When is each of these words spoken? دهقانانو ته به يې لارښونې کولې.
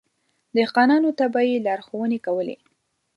دهقانانو 0.55 1.09
ته 1.17 1.25
به 1.33 1.41
يې 1.49 1.57
لارښونې 1.65 2.19
کولې. 2.25 2.55